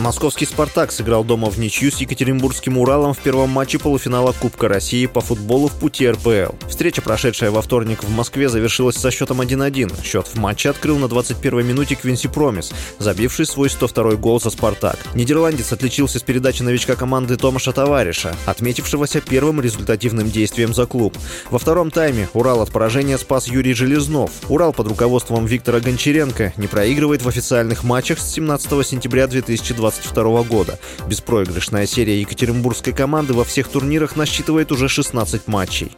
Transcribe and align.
Московский 0.00 0.46
«Спартак» 0.46 0.92
сыграл 0.92 1.24
дома 1.24 1.50
в 1.50 1.58
ничью 1.58 1.92
с 1.92 1.98
Екатеринбургским 1.98 2.78
«Уралом» 2.78 3.12
в 3.12 3.18
первом 3.18 3.50
матче 3.50 3.78
полуфинала 3.78 4.32
Кубка 4.32 4.66
России 4.66 5.04
по 5.04 5.20
футболу 5.20 5.68
в 5.68 5.74
пути 5.74 6.08
РПЛ. 6.08 6.54
Встреча, 6.68 7.02
прошедшая 7.02 7.50
во 7.50 7.60
вторник 7.60 8.02
в 8.02 8.10
Москве, 8.10 8.48
завершилась 8.48 8.96
со 8.96 9.10
счетом 9.10 9.42
1-1. 9.42 10.02
Счет 10.02 10.26
в 10.26 10.36
матче 10.36 10.70
открыл 10.70 10.96
на 10.98 11.04
21-й 11.04 11.62
минуте 11.64 11.96
Квинси 11.96 12.28
Промис, 12.28 12.72
забивший 12.98 13.44
свой 13.44 13.68
102-й 13.68 14.16
гол 14.16 14.40
за 14.40 14.48
«Спартак». 14.48 14.98
Нидерландец 15.14 15.70
отличился 15.70 16.18
с 16.18 16.22
передачи 16.22 16.62
новичка 16.62 16.96
команды 16.96 17.36
Томаша 17.36 17.72
Товариша, 17.72 18.34
отметившегося 18.46 19.20
первым 19.20 19.60
результативным 19.60 20.30
действием 20.30 20.72
за 20.72 20.86
клуб. 20.86 21.14
Во 21.50 21.58
втором 21.58 21.90
тайме 21.90 22.30
«Урал» 22.32 22.62
от 22.62 22.70
поражения 22.70 23.18
спас 23.18 23.48
Юрий 23.48 23.74
Железнов. 23.74 24.30
«Урал» 24.48 24.72
под 24.72 24.88
руководством 24.88 25.44
Виктора 25.44 25.80
Гончаренко 25.80 26.54
не 26.56 26.68
проигрывает 26.68 27.20
в 27.20 27.28
официальных 27.28 27.84
матчах 27.84 28.18
с 28.18 28.32
17 28.32 28.86
сентября 28.86 29.26
2020 29.26 29.89
2022 29.90 30.42
года. 30.44 30.78
Беспроигрышная 31.06 31.86
серия 31.86 32.20
екатеринбургской 32.20 32.92
команды 32.92 33.34
во 33.34 33.44
всех 33.44 33.68
турнирах 33.68 34.16
насчитывает 34.16 34.72
уже 34.72 34.88
16 34.88 35.48
матчей. 35.48 35.92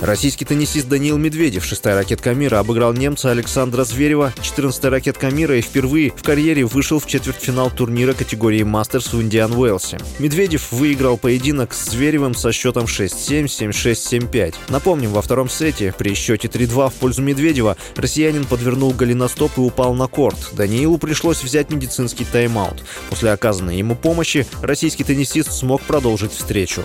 Российский 0.00 0.46
теннисист 0.46 0.88
Даниил 0.88 1.18
Медведев, 1.18 1.62
шестая 1.62 1.94
ракетка 1.94 2.32
мира, 2.32 2.58
обыграл 2.58 2.94
немца 2.94 3.30
Александра 3.30 3.84
Зверева, 3.84 4.32
14-я 4.38 4.88
ракетка 4.88 5.30
мира 5.30 5.58
и 5.58 5.60
впервые 5.60 6.10
в 6.16 6.22
карьере 6.22 6.64
вышел 6.64 6.98
в 6.98 7.06
четвертьфинал 7.06 7.70
турнира 7.70 8.14
категории 8.14 8.62
Мастерс 8.62 9.12
в 9.12 9.20
Индиан 9.20 9.52
Уэлсе. 9.52 9.98
Медведев 10.18 10.72
выиграл 10.72 11.18
поединок 11.18 11.74
с 11.74 11.90
Зверевым 11.90 12.34
со 12.34 12.50
счетом 12.50 12.86
6-7, 12.86 13.44
7-6, 13.44 14.30
7-5. 14.30 14.54
Напомним, 14.68 15.10
во 15.10 15.20
втором 15.20 15.50
сете 15.50 15.94
при 15.96 16.14
счете 16.14 16.48
3-2 16.48 16.88
в 16.88 16.94
пользу 16.94 17.20
Медведева 17.20 17.76
россиянин 17.94 18.46
подвернул 18.46 18.92
голеностоп 18.92 19.58
и 19.58 19.60
упал 19.60 19.92
на 19.92 20.06
корт. 20.06 20.38
Даниилу 20.52 20.96
пришлось 20.96 21.42
взять 21.42 21.70
медицинский 21.70 22.24
тайм-аут. 22.24 22.82
После 23.10 23.32
оказанной 23.32 23.76
ему 23.76 23.96
помощи 23.96 24.46
российский 24.62 25.04
теннисист 25.04 25.52
смог 25.52 25.82
продолжить 25.82 26.32
встречу. 26.32 26.84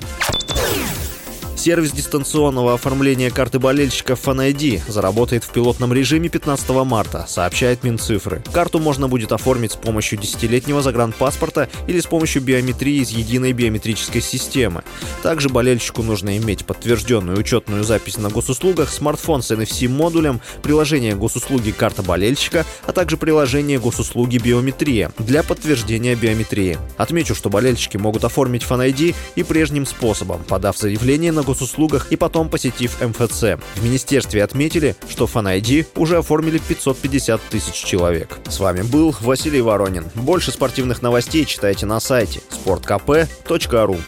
Сервис 1.65 1.93
дистанционного 1.93 2.75
оформления 2.75 3.31
карты 3.31 3.57
болельщика 3.57 4.13
FanID 4.13 4.83
заработает 4.87 5.43
в 5.43 5.49
пилотном 5.49 5.93
режиме 5.93 6.29
15 6.29 6.69
марта, 6.85 7.25
сообщает 7.27 7.83
Минцифры. 7.83 8.43
Карту 8.53 8.77
можно 8.77 9.07
будет 9.07 9.31
оформить 9.31 9.71
с 9.71 9.75
помощью 9.75 10.19
десятилетнего 10.19 10.83
загранпаспорта 10.83 11.67
или 11.87 11.99
с 11.99 12.05
помощью 12.05 12.43
биометрии 12.43 13.01
из 13.01 13.09
единой 13.09 13.51
биометрической 13.53 14.21
системы. 14.21 14.83
Также 15.23 15.49
болельщику 15.49 16.03
нужно 16.03 16.37
иметь 16.37 16.67
подтвержденную 16.67 17.39
учетную 17.39 17.83
запись 17.83 18.19
на 18.19 18.29
госуслугах, 18.29 18.91
смартфон 18.91 19.41
с 19.41 19.49
NFC-модулем, 19.49 20.41
приложение 20.61 21.15
госуслуги 21.15 21.71
«Карта 21.71 22.03
болельщика», 22.03 22.63
а 22.85 22.91
также 22.91 23.17
приложение 23.17 23.79
госуслуги 23.79 24.37
«Биометрия» 24.37 25.11
для 25.17 25.41
подтверждения 25.41 26.13
биометрии. 26.13 26.77
Отмечу, 26.97 27.33
что 27.33 27.49
болельщики 27.49 27.97
могут 27.97 28.23
оформить 28.23 28.61
FanID 28.61 29.15
и 29.33 29.41
прежним 29.41 29.87
способом, 29.87 30.43
подав 30.43 30.77
заявление 30.77 31.31
на 31.31 31.41
госуслугу 31.41 31.54
госуслугах 31.55 32.11
и 32.11 32.15
потом 32.17 32.49
посетив 32.49 33.01
МФЦ. 33.01 33.59
В 33.75 33.83
министерстве 33.83 34.43
отметили, 34.43 34.95
что 35.09 35.25
FanID 35.25 35.87
уже 35.95 36.17
оформили 36.17 36.57
550 36.57 37.41
тысяч 37.49 37.73
человек. 37.73 38.37
С 38.49 38.59
вами 38.59 38.81
был 38.81 39.15
Василий 39.21 39.61
Воронин. 39.61 40.05
Больше 40.15 40.51
спортивных 40.51 41.01
новостей 41.01 41.45
читайте 41.45 41.85
на 41.85 41.99
сайте 41.99 42.41
sportkp.ru 42.51 43.99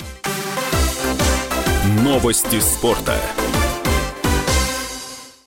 Новости 2.04 2.60
спорта. 2.60 3.16